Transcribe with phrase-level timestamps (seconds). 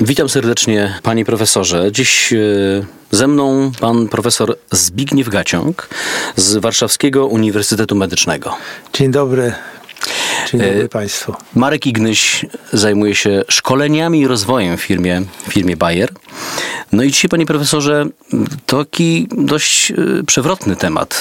[0.00, 1.92] Witam serdecznie, panie profesorze.
[1.92, 2.36] Dziś e,
[3.10, 5.88] ze mną pan profesor Zbigniew Gaciąg
[6.36, 8.54] z Warszawskiego Uniwersytetu Medycznego.
[8.92, 9.52] Dzień dobry.
[10.50, 11.34] Dzień dobry e, Państwu.
[11.54, 16.10] Marek Ignyś zajmuje się szkoleniami i rozwojem w firmie, w firmie Bayer.
[16.92, 18.06] No i dzisiaj, panie profesorze,
[18.66, 19.94] taki dość e,
[20.26, 21.20] przewrotny temat.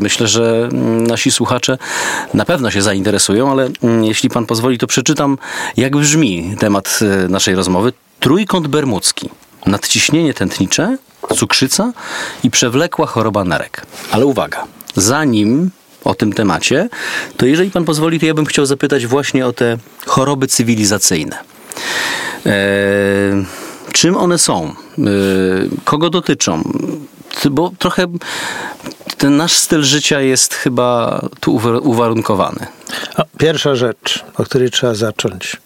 [0.00, 0.68] Myślę, że
[1.08, 1.78] nasi słuchacze
[2.34, 5.38] na pewno się zainteresują, ale mm, jeśli pan pozwoli, to przeczytam,
[5.76, 7.92] jak brzmi temat naszej rozmowy.
[8.20, 9.30] Trójkąt bermudzki.
[9.66, 10.96] Nadciśnienie tętnicze,
[11.36, 11.92] cukrzyca
[12.44, 13.86] i przewlekła choroba nerek.
[14.10, 15.70] Ale uwaga, zanim
[16.04, 16.88] o tym temacie,
[17.36, 21.38] to jeżeli pan pozwoli, to ja bym chciał zapytać właśnie o te choroby cywilizacyjne.
[22.46, 23.44] Eee,
[23.92, 24.74] czym one są?
[24.98, 25.04] Eee,
[25.84, 26.62] kogo dotyczą?
[27.50, 28.06] Bo trochę
[29.18, 32.66] ten nasz styl życia jest chyba tu uwarunkowany.
[33.38, 35.56] Pierwsza rzecz, o której trzeba zacząć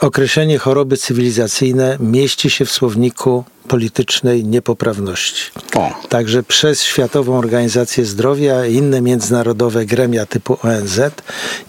[0.00, 5.50] określenie choroby cywilizacyjne mieści się w słowniku politycznej niepoprawności.
[5.74, 5.90] O.
[6.08, 11.00] Także przez Światową Organizację Zdrowia i inne międzynarodowe gremia typu ONZ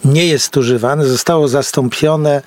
[0.04, 1.04] nie jest używane.
[1.04, 2.42] Zostało zastąpione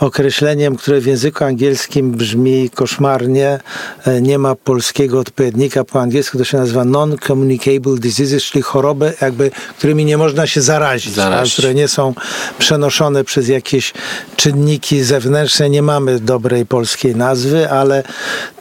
[0.00, 3.60] określeniem, które w języku angielskim brzmi koszmarnie.
[4.04, 6.38] E, nie ma polskiego odpowiednika po angielsku.
[6.38, 11.52] To się nazywa non-communicable diseases, czyli choroby, jakby, którymi nie można się zarazić, zarazić.
[11.52, 12.14] które nie są
[12.58, 13.92] przenoszone przez jakieś
[14.36, 15.70] czynniki zewnętrzne.
[15.70, 18.02] Nie mamy dobrej polskiej nazwy, ale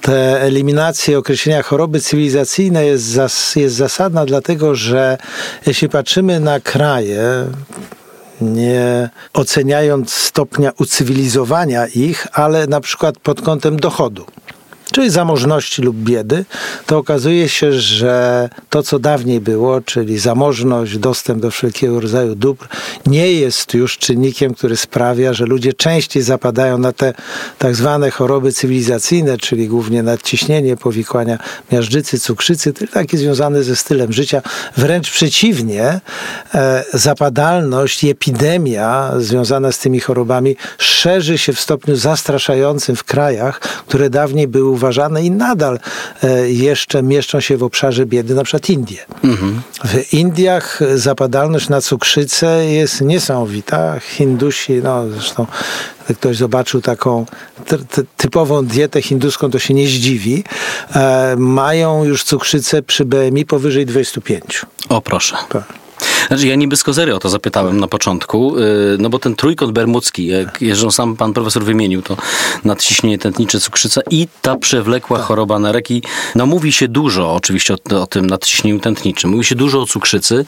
[0.02, 5.18] te eliminacja określenia choroby cywilizacyjnej jest, zas, jest zasadna, dlatego że
[5.68, 7.46] jeśli patrzymy na kraje,
[8.42, 14.26] nie oceniając stopnia ucywilizowania ich, ale na przykład pod kątem dochodu
[14.92, 16.46] czyli zamożności lub biedy,
[16.86, 22.68] to okazuje się, że to, co dawniej było, czyli zamożność, dostęp do wszelkiego rodzaju dóbr,
[23.06, 27.14] nie jest już czynnikiem, który sprawia, że ludzie częściej zapadają na te
[27.58, 31.38] tak zwane choroby cywilizacyjne, czyli głównie nadciśnienie, powikłania
[31.72, 34.42] miażdżycy, cukrzycy, takie związane ze stylem życia.
[34.78, 36.00] Wręcz przeciwnie,
[36.56, 43.60] e, zapadalność i epidemia związana z tymi chorobami szerzy się w stopniu zastraszającym w krajach,
[43.60, 45.80] które dawniej były uważane i nadal
[46.24, 48.98] e, jeszcze mieszczą się w obszarze biedy, na przykład Indie.
[49.24, 49.62] Mhm.
[49.86, 54.00] W Indiach zapadalność na cukrzycę jest niesamowita.
[54.00, 55.48] Hindusi, no zresztą
[56.14, 57.26] ktoś zobaczył taką
[58.18, 60.44] typową dietę hinduską, to się nie zdziwi,
[60.96, 64.66] e, mają już cukrzycę przy BMI powyżej 25.
[64.90, 65.36] O proszę.
[65.50, 65.85] Tak.
[66.28, 68.62] Znaczy, ja nie bez kozery o to zapytałem na początku, y,
[69.00, 72.18] no bo ten trójkąt bermudzki, jak jeżdżą sam pan profesor wymienił, to
[72.64, 75.28] nadciśnienie tętnicze, cukrzyca i ta przewlekła tak.
[75.28, 75.92] choroba nerek.
[75.92, 76.04] I
[76.36, 80.46] no mówi się dużo oczywiście o, o tym nadciśnieniu tętniczym, mówi się dużo o cukrzycy,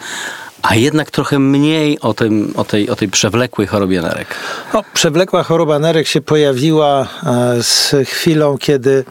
[0.61, 4.35] a jednak trochę mniej o, tym, o, tej, o tej przewlekłej chorobie nerek.
[4.73, 9.05] No, przewlekła choroba nerek się pojawiła e, z chwilą, kiedy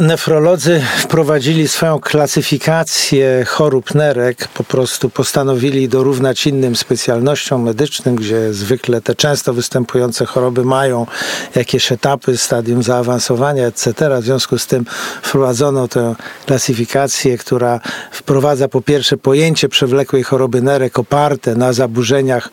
[0.00, 9.00] nefrolodzy wprowadzili swoją klasyfikację chorób nerek, po prostu postanowili dorównać innym specjalnościom medycznym, gdzie zwykle
[9.00, 11.06] te często występujące choroby mają
[11.54, 14.20] jakieś etapy, stadium zaawansowania, etc.
[14.20, 14.86] W związku z tym
[15.22, 16.14] wprowadzono tę
[16.46, 17.80] klasyfikację, która
[18.10, 22.50] wprowadza po pierwsze pojęcie przewlekłej choroby nerek oparte na zaburzeniach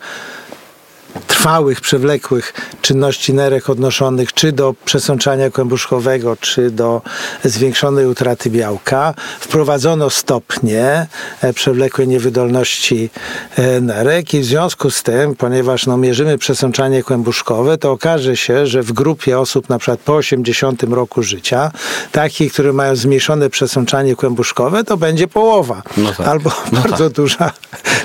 [1.42, 7.02] trwałych, przewlekłych czynności nerek odnoszonych czy do przesączania kłębuszkowego, czy do
[7.44, 9.14] zwiększonej utraty białka.
[9.40, 11.06] Wprowadzono stopnie
[11.40, 13.10] e, przewlekłej niewydolności
[13.56, 18.66] e, nerek i w związku z tym, ponieważ no, mierzymy przesączanie kłębuszkowe, to okaże się,
[18.66, 21.70] że w grupie osób na przykład po 80 roku życia,
[22.12, 25.82] takich, które mają zmniejszone przesączanie kłębuszkowe, to będzie połowa.
[25.96, 26.26] No tak.
[26.26, 27.12] Albo no bardzo tak.
[27.12, 27.52] duża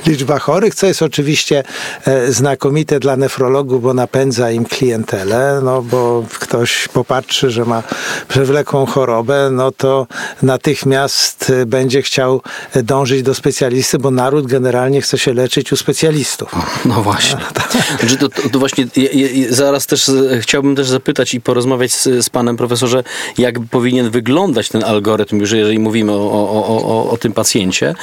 [0.07, 1.63] liczba chorych, co jest oczywiście
[2.05, 7.83] e, znakomite dla nefrologów, bo napędza im klientelę, no bo ktoś popatrzy, że ma
[8.27, 10.07] przewlekłą chorobę, no to
[10.41, 12.41] natychmiast e, będzie chciał
[12.75, 16.55] dążyć do specjalisty, bo naród generalnie chce się leczyć u specjalistów.
[16.85, 17.39] No właśnie.
[17.99, 22.25] Znaczy to, to, to właśnie ja, ja, zaraz też chciałbym też zapytać i porozmawiać z,
[22.25, 23.03] z panem profesorze,
[23.37, 27.95] jak powinien wyglądać ten algorytm, już jeżeli mówimy o, o, o, o tym pacjencie.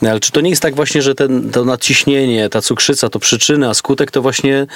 [0.00, 3.68] Ale czy to nie jest tak właśnie, że ten, to nadciśnienie, ta cukrzyca to przyczyny,
[3.68, 4.66] a skutek to właśnie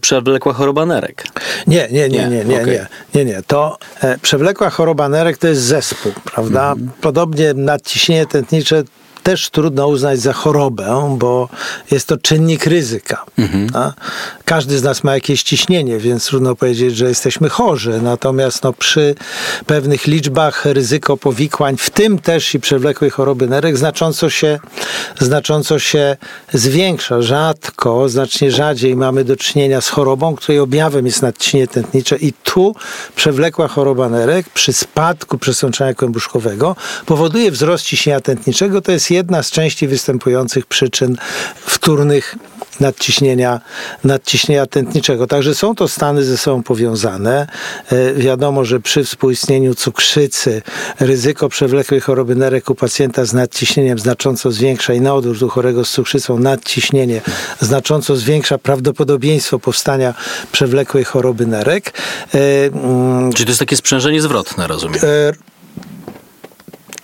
[0.00, 1.24] przewlekła choroba nerek?
[1.66, 3.42] Nie, nie, nie, nie, nie, nie, nie, nie.
[3.46, 6.72] To e, przewlekła choroba nerek to jest zespół, prawda?
[6.72, 6.90] Mhm.
[7.00, 8.82] Podobnie nadciśnienie tętnicze
[9.22, 11.48] też trudno uznać za chorobę, bo
[11.90, 13.24] jest to czynnik ryzyka.
[13.38, 13.92] Mhm.
[14.44, 18.00] Każdy z nas ma jakieś ciśnienie, więc trudno powiedzieć, że jesteśmy chorzy.
[18.02, 19.14] Natomiast no, przy
[19.66, 24.58] pewnych liczbach ryzyko powikłań, w tym też i przewlekłej choroby nerek, znacząco się,
[25.20, 26.16] znacząco się
[26.52, 27.22] zwiększa.
[27.22, 32.74] Rzadko, znacznie rzadziej mamy do czynienia z chorobą, której objawem jest nadciśnienie tętnicze i tu
[33.16, 36.76] przewlekła choroba nerek przy spadku przesączania kłębuszkowego
[37.06, 38.80] powoduje wzrost ciśnienia tętniczego.
[38.82, 41.16] To jest jedna z częściej występujących przyczyn
[41.56, 42.36] wtórnych
[42.80, 43.60] nadciśnienia,
[44.04, 45.26] nadciśnienia tętniczego.
[45.26, 47.46] Także są to stany ze sobą powiązane.
[47.92, 50.62] E, wiadomo, że przy współistnieniu cukrzycy
[51.00, 55.84] ryzyko przewlekłej choroby nerek u pacjenta z nadciśnieniem znacząco zwiększa i na odwrót u chorego
[55.84, 57.20] z cukrzycą nadciśnienie
[57.60, 60.14] znacząco zwiększa prawdopodobieństwo powstania
[60.52, 61.92] przewlekłej choroby nerek.
[62.34, 65.00] E, mm, Czyli to jest takie sprzężenie zwrotne, rozumiem?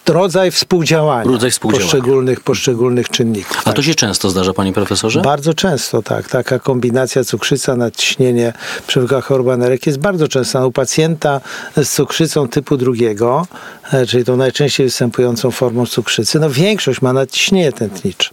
[0.09, 1.93] Rodzaj współdziałania, rodzaj współdziałania.
[1.93, 3.59] Poszczególnych, poszczególnych czynników.
[3.61, 3.77] A tak.
[3.77, 5.21] to się często zdarza, panie profesorze?
[5.21, 6.29] Bardzo często, tak.
[6.29, 8.53] Taka kombinacja cukrzyca, nadciśnienie,
[8.87, 10.67] przewlekła choroba nerek jest bardzo częsta.
[10.67, 11.41] U pacjenta
[11.77, 13.47] z cukrzycą typu drugiego,
[13.93, 18.31] e, czyli tą najczęściej występującą formą cukrzycy, no większość ma nadciśnienie tętnicze.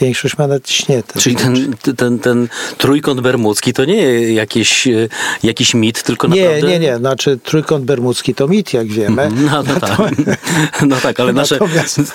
[0.00, 1.22] Większość ma nadciśnienie tętnicze.
[1.22, 2.48] Czyli ten, ten, ten
[2.78, 5.08] trójkąt bermudzki to nie jakiś, e,
[5.42, 6.62] jakiś mit, tylko naprawdę...
[6.62, 6.96] Nie, nie, nie.
[6.96, 9.22] Znaczy trójkąt bermudzki to mit, jak wiemy.
[9.22, 9.46] Mhm.
[9.46, 9.98] No, no, tak.
[10.88, 11.58] no tak tak, ale nasze,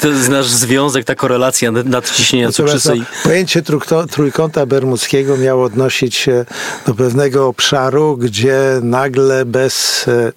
[0.02, 2.96] to jest nasz związek, ta korelacja nadciśnienia cukrzycy.
[2.96, 3.62] No, pojęcie
[4.12, 6.46] trójkąta bermudzkiego miało odnosić się
[6.86, 10.32] do pewnego obszaru, gdzie nagle bez e,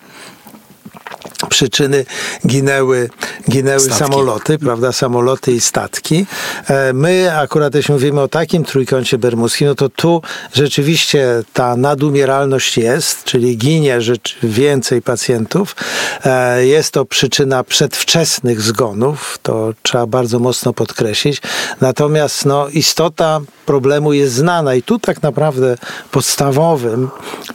[1.48, 2.04] przyczyny
[2.46, 3.10] ginęły,
[3.50, 6.26] ginęły samoloty, prawda, samoloty i statki.
[6.68, 10.22] E, my akurat jeśli mówimy o takim trójkącie bermudzkim, no to tu
[10.52, 15.76] rzeczywiście ta nadumieralność jest, czyli ginie rzecz więcej pacjentów.
[16.24, 21.42] E, jest to przyczyna przedwczesnych zgonów, to trzeba bardzo mocno podkreślić.
[21.80, 25.76] Natomiast no, istota problemu jest znana i tu tak naprawdę
[26.10, 27.08] podstawowym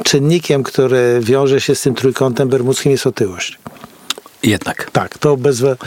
[0.04, 3.58] czynnikiem, który wiąże się z tym trójkątem bermudzkim jest otyłość.
[4.44, 4.92] Jednak.
[4.92, 5.78] Tak, to bez, bez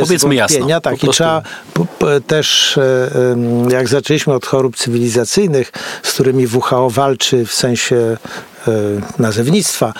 [0.00, 0.66] Powiedzmy wątpienia.
[0.68, 1.42] Jasno, tak, i trzeba
[2.26, 3.10] też, e,
[3.70, 5.72] jak zaczęliśmy od chorób cywilizacyjnych,
[6.02, 8.72] z którymi WHO walczy w sensie e,
[9.18, 9.92] nazewnictwa,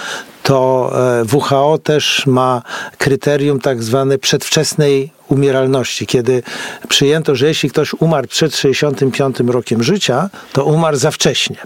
[0.43, 0.93] to
[1.23, 2.63] e, WHO też ma
[2.99, 6.43] kryterium tak zwane przedwczesnej umieralności, kiedy
[6.89, 11.57] przyjęto, że jeśli ktoś umarł przed 65 rokiem życia, to umarł za wcześnie.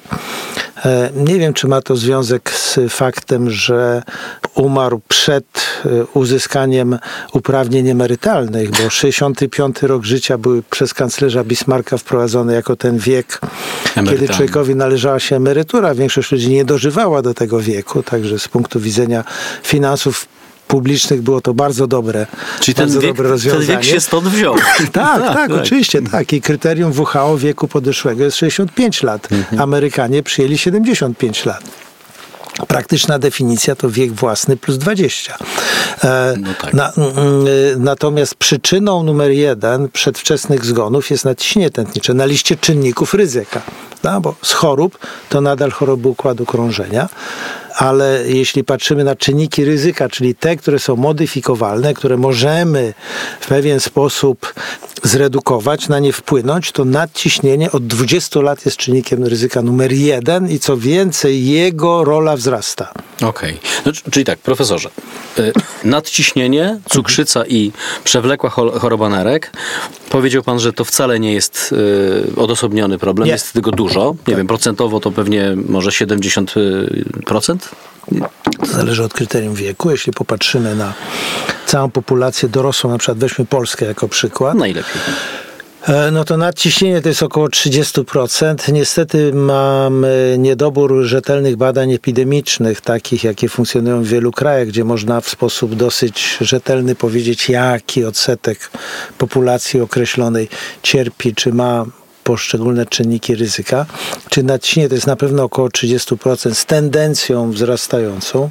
[0.85, 4.03] E, nie wiem, czy ma to związek z faktem, że
[4.55, 5.45] umarł przed
[5.85, 6.99] e, uzyskaniem
[7.33, 13.41] uprawnień emerytalnych, bo 65 rok życia był przez kanclerza Bismarcka wprowadzony jako ten wiek,
[13.95, 15.95] kiedy człowiekowi należała się emerytura.
[15.95, 19.25] Większość ludzi nie dożywała do tego wieku, także z punktu widzenia
[19.63, 20.27] finansów
[20.69, 22.27] publicznych było to bardzo dobre,
[22.61, 23.67] Czyli bardzo ten wiek, dobre rozwiązanie.
[23.67, 24.55] Ten wiek się stąd wziął.
[24.93, 26.33] tak, tak, tak, oczywiście, tak.
[26.33, 29.33] I kryterium WHO wieku podeszłego jest 65 lat.
[29.33, 29.63] Mhm.
[29.63, 31.65] Amerykanie przyjęli 75 lat.
[32.67, 35.37] Praktyczna definicja to wiek własny plus 20.
[36.05, 36.75] E, no tak.
[36.75, 37.15] na, mm,
[37.85, 43.63] natomiast przyczyną numer jeden przedwczesnych zgonów jest nadciśnienie tętnicze na liście czynników ryzyka.
[44.05, 44.99] No, bo z chorób
[45.29, 47.09] to nadal choroby układu krążenia
[47.79, 52.95] ale jeśli patrzymy na czynniki ryzyka, czyli te, które są modyfikowalne, które możemy
[53.41, 54.55] w pewien sposób
[55.03, 60.59] zredukować, na nie wpłynąć, to nadciśnienie od 20 lat jest czynnikiem ryzyka numer jeden i
[60.59, 62.93] co więcej, jego rola wzrasta.
[63.23, 63.29] Okej.
[63.29, 63.59] Okay.
[63.87, 64.91] No, czyli tak, profesorze,
[65.39, 65.53] y,
[65.85, 67.73] nadciśnienie, cukrzyca i
[68.05, 69.53] przewlekła choroba nerek.
[70.11, 71.75] Powiedział pan, że to wcale nie jest
[72.37, 73.33] y, odosobniony problem, nie.
[73.33, 74.15] jest tego dużo.
[74.19, 74.37] Nie tak.
[74.37, 77.68] wiem, procentowo to pewnie może 70%?
[78.61, 79.91] To zależy od kryterium wieku.
[79.91, 80.93] Jeśli popatrzymy na
[81.67, 84.57] całą populację dorosłą, na przykład weźmy Polskę jako przykład.
[84.57, 85.03] Najlepiej.
[85.89, 88.73] E, no to nadciśnienie to jest około 30%.
[88.73, 95.29] Niestety mamy niedobór rzetelnych badań epidemicznych, takich jakie funkcjonują w wielu krajach, gdzie można w
[95.29, 98.71] sposób dosyć rzetelny powiedzieć, jaki odsetek
[99.19, 100.49] populacji określonej
[100.83, 101.85] cierpi, czy ma
[102.29, 103.87] poszczególne czynniki ryzyka.
[104.31, 108.51] Czy nadciśnienie to jest na pewno około 30% z tendencją wzrastającą.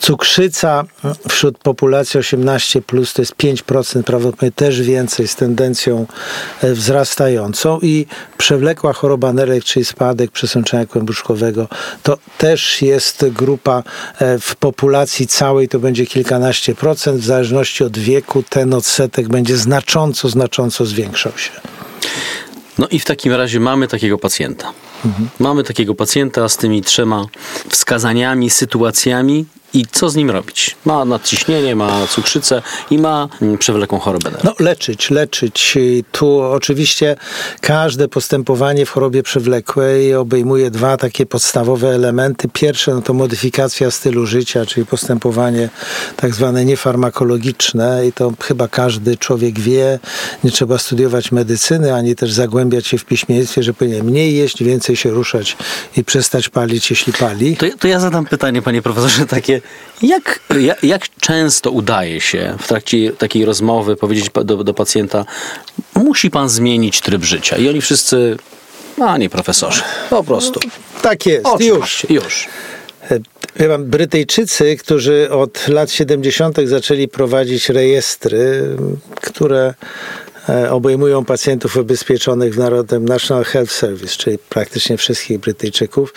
[0.00, 0.84] Cukrzyca
[1.28, 6.06] wśród populacji 18 plus to jest 5%, prawdopodobnie też więcej z tendencją
[6.62, 8.06] e, wzrastającą i
[8.36, 11.68] przewlekła choroba nerek, czyli spadek przesączenia kłębuszkowego,
[12.02, 13.82] to też jest grupa
[14.18, 19.56] e, w populacji całej to będzie kilkanaście procent, w zależności od wieku ten odsetek będzie
[19.56, 21.77] znacząco, znacząco zwiększał się.
[22.78, 24.72] No i w takim razie mamy takiego pacjenta.
[25.04, 25.28] Mhm.
[25.38, 27.26] Mamy takiego pacjenta z tymi trzema
[27.68, 30.76] wskazaniami, sytuacjami i co z nim robić?
[30.84, 34.30] Ma nadciśnienie, ma cukrzycę i ma mm, przewlekłą chorobę.
[34.44, 35.78] No leczyć, leczyć.
[36.12, 37.16] Tu oczywiście
[37.60, 42.48] każde postępowanie w chorobie przewlekłej obejmuje dwa takie podstawowe elementy.
[42.52, 45.68] Pierwsze no to modyfikacja stylu życia, czyli postępowanie
[46.16, 49.98] tak zwane niefarmakologiczne i to chyba każdy człowiek wie.
[50.44, 54.96] Nie trzeba studiować medycyny, ani też zagłębiać się w piśmieństwie, że powinien mniej jeść, więcej
[54.96, 55.56] się ruszać
[55.96, 57.56] i przestać palić, jeśli pali.
[57.56, 59.57] To, to ja zadam pytanie, panie profesorze, takie
[60.02, 65.24] jak, jak, jak często udaje się w trakcie takiej rozmowy powiedzieć do, do pacjenta,
[65.94, 67.56] musi pan zmienić tryb życia?
[67.56, 68.36] I oni wszyscy,
[69.00, 70.60] a nie profesorze, po prostu.
[71.02, 72.06] Tak jest, już.
[72.10, 72.48] już.
[73.56, 76.56] Wiem, Brytyjczycy, którzy od lat 70.
[76.64, 78.62] zaczęli prowadzić rejestry,
[79.20, 79.74] które
[80.70, 86.14] obejmują pacjentów ubezpieczonych w Narodem National Health Service, czyli praktycznie wszystkich Brytyjczyków,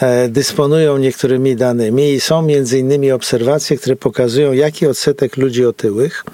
[0.00, 6.24] e, dysponują niektórymi danymi i są między innymi obserwacje, które pokazują, jaki odsetek ludzi otyłych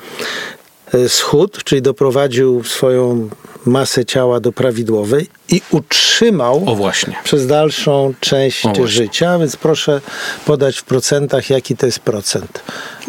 [0.94, 3.28] e, schudł, czyli doprowadził swoją
[3.66, 6.66] masę ciała do prawidłowej i utrzymał
[7.24, 10.00] przez dalszą część życia, więc proszę
[10.44, 12.62] podać w procentach, jaki to jest procent.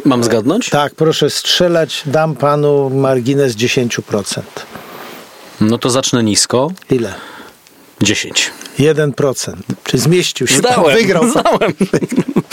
[0.05, 0.69] Mam zgadnąć?
[0.69, 4.41] Tak, proszę strzelać, dam panu margines 10%.
[5.61, 6.71] No to zacznę nisko.
[6.89, 7.13] Ile?
[8.01, 8.51] 10.
[8.79, 9.53] 1%.
[9.83, 10.57] Czy zmieścił się?
[10.57, 11.29] Zdałem, wygrał.
[11.29, 11.73] Zdałem.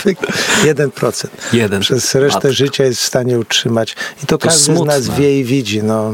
[0.63, 1.27] 1%.
[1.53, 1.81] Jeden.
[1.81, 2.53] Przez resztę Matko.
[2.53, 3.95] życia jest w stanie utrzymać.
[4.23, 5.01] I to, to każdy smutne.
[5.01, 5.83] z nas wie i widzi.
[5.83, 6.13] No,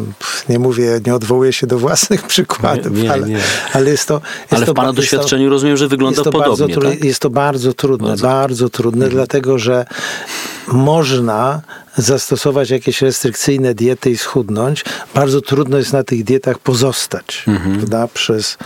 [0.50, 3.40] nie mówię, nie odwołuję się do własnych przykładów, nie, nie, ale, nie.
[3.74, 4.14] ale jest to...
[4.42, 7.04] Jest ale to, w Pana doświadczeniu to, rozumiem, że wygląda jest podobnie, bardzo, tak?
[7.04, 9.14] Jest to bardzo trudne, bardzo, bardzo trudne, mhm.
[9.14, 9.86] dlatego że
[10.68, 11.62] można
[11.98, 14.86] zastosować jakieś restrykcyjne diety i schudnąć.
[15.16, 17.78] Bardzo trudno jest na tych dietach pozostać mhm.
[17.78, 18.58] prawda, przez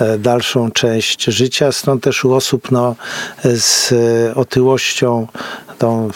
[0.00, 1.72] e, dalszą część życia.
[1.72, 2.96] Stąd też u osób no,
[3.44, 5.26] z e, otyłością
[5.78, 6.10] tą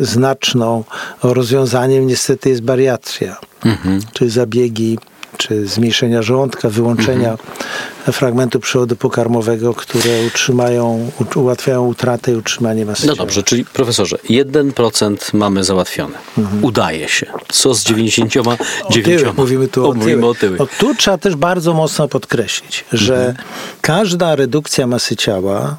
[0.00, 0.84] znaczną
[1.22, 4.00] rozwiązaniem niestety jest bariatria, mhm.
[4.12, 4.98] czyli zabiegi
[5.36, 7.48] czy zmniejszenia żołądka, wyłączenia mhm.
[8.12, 15.34] Fragmentu przewodu pokarmowego, które utrzymają, ułatwiają utratę i utrzymanie masy No dobrze, czyli profesorze, 1%
[15.34, 16.18] mamy załatwione.
[16.38, 16.64] Mhm.
[16.64, 17.26] Udaje się.
[17.52, 18.56] Co z 99%?
[18.84, 20.30] Otyły, mówimy tu o, o Mówimy o.
[20.58, 23.46] O, tu trzeba też bardzo mocno podkreślić, że mhm.
[23.80, 25.76] każda redukcja masy ciała,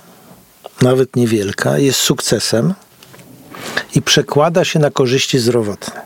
[0.82, 2.74] nawet niewielka, jest sukcesem
[3.96, 6.02] i przekłada się na korzyści zdrowotne.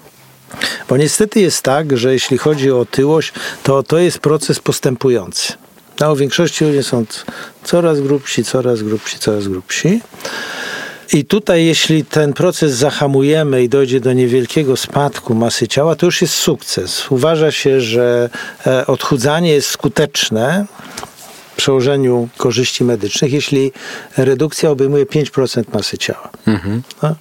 [0.89, 5.53] Bo niestety jest tak, że jeśli chodzi o otyłość, to to jest proces postępujący.
[5.99, 7.05] No, w większości ludzie są
[7.63, 10.01] coraz grubsi, coraz grubsi, coraz grubsi.
[11.13, 16.21] I tutaj, jeśli ten proces zahamujemy i dojdzie do niewielkiego spadku masy ciała, to już
[16.21, 17.11] jest sukces.
[17.11, 18.29] Uważa się, że
[18.67, 20.65] e, odchudzanie jest skuteczne
[21.53, 23.71] w przełożeniu korzyści medycznych, jeśli
[24.17, 26.29] redukcja obejmuje 5% masy ciała.
[26.47, 26.81] Mhm.
[27.03, 27.15] No?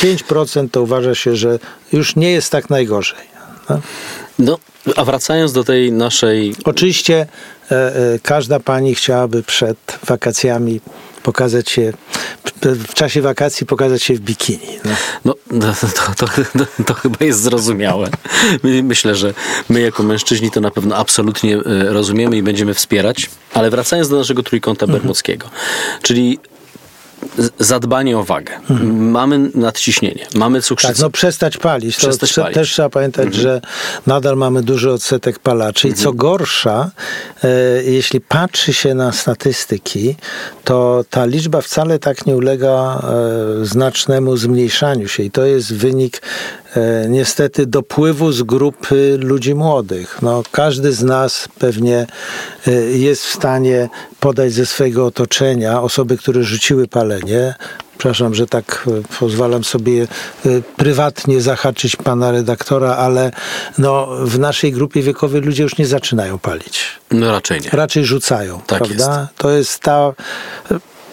[0.00, 1.58] 5% to uważa się, że
[1.92, 3.27] już nie jest tak najgorzej.
[3.68, 3.78] No,
[4.38, 4.58] no
[4.96, 6.54] a wracając do tej naszej.
[6.64, 7.26] Oczywiście
[7.70, 10.80] e, e, każda pani chciałaby przed wakacjami
[11.22, 11.92] pokazać się,
[12.62, 14.78] w czasie wakacji pokazać się w bikini.
[15.24, 16.26] No, no to, to,
[16.58, 18.10] to, to, chyba jest zrozumiałe.
[18.82, 19.34] Myślę, że
[19.68, 23.30] my jako mężczyźni to na pewno absolutnie e, rozumiemy i będziemy wspierać.
[23.54, 25.00] Ale wracając do naszego trójkąta mhm.
[25.00, 25.50] bermudzkiego,
[26.02, 26.38] czyli
[27.58, 28.54] zadbanie o wagę.
[28.70, 29.10] Mhm.
[29.10, 30.92] Mamy nadciśnienie, mamy cukrzycę.
[30.92, 31.96] Tak, no przestać palić.
[31.96, 32.54] Przestać to palić.
[32.54, 33.42] Też trzeba pamiętać, mhm.
[33.42, 33.60] że
[34.06, 36.00] nadal mamy duży odsetek palaczy mhm.
[36.00, 36.90] i co gorsza,
[37.44, 37.48] e,
[37.82, 40.16] jeśli patrzy się na statystyki,
[40.64, 43.02] to ta liczba wcale tak nie ulega
[43.62, 46.22] e, znacznemu zmniejszaniu się i to jest wynik
[47.08, 50.18] niestety dopływu z grupy ludzi młodych.
[50.22, 52.06] No, każdy z nas pewnie
[52.66, 53.88] e, jest w stanie
[54.20, 57.54] podać ze swojego otoczenia osoby, które rzuciły palenie,
[57.98, 60.06] przepraszam, że tak e, pozwalam sobie
[60.76, 63.30] prywatnie zahaczyć pana redaktora, ale
[63.78, 66.84] no, w naszej grupie wiekowej ludzie już nie zaczynają palić.
[67.10, 67.70] No raczej nie.
[67.70, 69.20] Raczej rzucają, tak prawda?
[69.20, 69.38] Jest.
[69.38, 70.12] To jest ta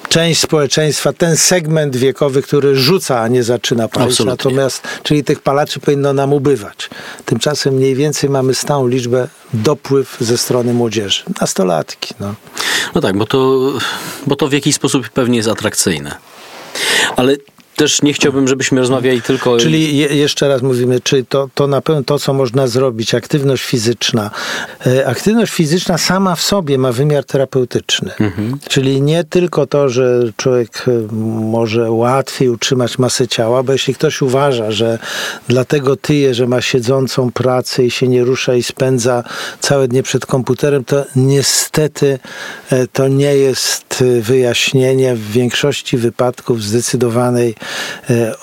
[0.09, 4.11] część społeczeństwa, ten segment wiekowy, który rzuca, a nie zaczyna palić.
[4.11, 4.31] Absolutnie.
[4.31, 6.89] Natomiast, czyli tych palaczy powinno nam ubywać.
[7.25, 11.23] Tymczasem mniej więcej mamy stałą liczbę dopływ ze strony młodzieży.
[11.41, 12.13] Nastolatki.
[12.19, 12.35] No,
[12.95, 13.71] no tak, bo to,
[14.27, 16.15] bo to w jakiś sposób pewnie jest atrakcyjne.
[17.15, 17.35] Ale
[17.75, 19.57] też nie chciałbym, żebyśmy rozmawiali tylko...
[19.57, 23.63] Czyli je, jeszcze raz mówimy, czy to, to na pewno to, co można zrobić, aktywność
[23.63, 24.31] fizyczna.
[24.87, 28.11] E, aktywność fizyczna sama w sobie ma wymiar terapeutyczny.
[28.19, 28.57] Mhm.
[28.69, 34.21] Czyli nie tylko to, że człowiek e, może łatwiej utrzymać masę ciała, bo jeśli ktoś
[34.21, 34.99] uważa, że
[35.47, 39.23] dlatego tyje, że ma siedzącą pracę i się nie rusza i spędza
[39.59, 42.19] całe dnie przed komputerem, to niestety
[42.71, 47.55] e, to nie jest wyjaśnienie w większości wypadków zdecydowanej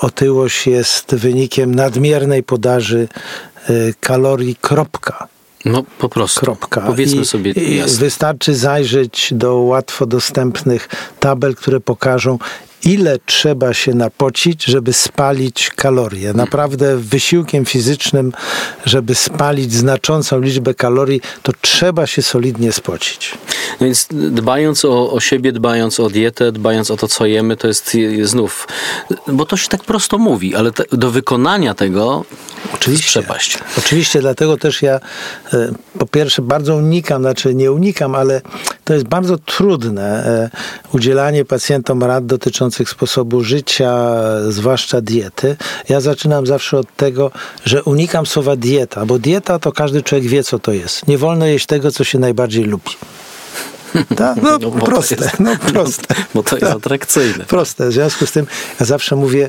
[0.00, 3.08] otyłość jest wynikiem nadmiernej podaży
[3.68, 5.28] e, kalorii, kropka.
[5.64, 6.40] No po prostu.
[6.40, 6.80] Kropka.
[6.80, 7.98] Powiedzmy I, sobie jasno.
[7.98, 10.88] Wystarczy zajrzeć do łatwo dostępnych
[11.20, 12.38] tabel, które pokażą,
[12.84, 16.32] ile trzeba się napocić, żeby spalić kalorie.
[16.32, 18.32] Naprawdę wysiłkiem fizycznym,
[18.84, 23.38] żeby spalić znaczącą liczbę kalorii, to trzeba się solidnie spocić.
[23.80, 27.68] No więc dbając o, o siebie, dbając o dietę, dbając o to, co jemy, to
[27.68, 28.68] jest znów,
[29.28, 32.24] bo to się tak prosto mówi, ale te, do wykonania tego
[32.74, 33.06] Oczywiście.
[33.06, 33.58] przepaść.
[33.78, 35.00] Oczywiście, dlatego też ja
[35.52, 38.40] e, po pierwsze bardzo unikam, znaczy nie unikam, ale
[38.84, 40.50] to jest bardzo trudne e,
[40.92, 44.14] udzielanie pacjentom rad dotyczących sposobu życia,
[44.48, 45.56] zwłaszcza diety.
[45.88, 47.30] Ja zaczynam zawsze od tego,
[47.64, 51.08] że unikam słowa dieta, bo dieta to każdy człowiek wie, co to jest.
[51.08, 52.90] Nie wolno jeść tego, co się najbardziej lubi.
[54.16, 54.42] Tak?
[54.42, 56.14] No, no proste, jest, no proste.
[56.34, 56.76] Bo to jest tak.
[56.76, 57.44] atrakcyjne.
[57.44, 57.88] Proste.
[57.88, 58.46] W związku z tym
[58.80, 59.48] ja zawsze mówię,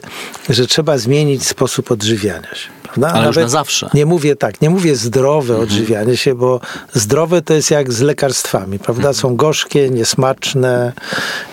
[0.50, 2.83] że trzeba zmienić sposób odżywiania się.
[2.94, 3.20] Prawda?
[3.20, 3.90] Ale już na zawsze.
[3.94, 5.64] Nie mówię tak, nie mówię zdrowe mhm.
[5.64, 6.60] odżywianie się, bo
[6.94, 9.10] zdrowe to jest jak z lekarstwami, prawda?
[9.10, 9.14] Mhm.
[9.16, 10.94] Są gorzkie, niesmaczne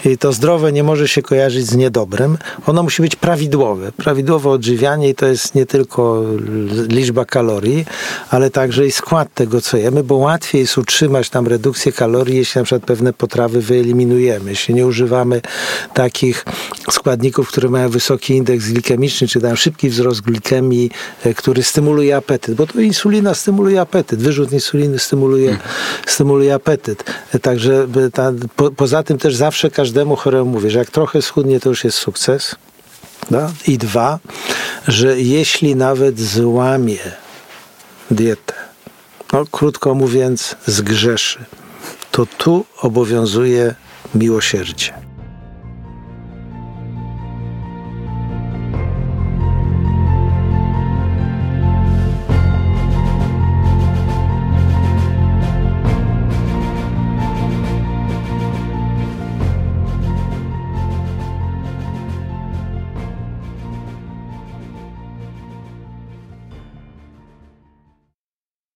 [0.04, 2.38] i to zdrowe nie może się kojarzyć z niedobrym.
[2.66, 3.92] Ono musi być prawidłowe.
[3.92, 6.22] Prawidłowe odżywianie i to jest nie tylko
[6.88, 7.84] liczba kalorii,
[8.30, 12.58] ale także i skład tego, co jemy, bo łatwiej jest utrzymać tam redukcję kalorii, jeśli
[12.58, 15.40] na przykład pewne potrawy wyeliminujemy, jeśli nie używamy
[15.94, 16.44] takich
[16.90, 20.90] składników, które mają wysoki indeks glikemiczny, czy dają szybki wzrost glikemii,
[21.34, 25.58] który stymuluje apetyt, bo to insulina stymuluje apetyt, wyrzut insuliny stymuluje,
[26.06, 27.04] stymuluje apetyt.
[27.42, 31.68] Także ta, po, poza tym też zawsze każdemu choremu mówię, że jak trochę schudnie, to
[31.68, 32.56] już jest sukces.
[33.30, 33.52] No?
[33.66, 34.18] I dwa,
[34.88, 36.98] że jeśli nawet złamie
[38.10, 38.54] dietę,
[39.32, 41.44] no, krótko mówiąc, zgrzeszy,
[42.10, 43.74] to tu obowiązuje
[44.14, 45.09] miłosierdzie.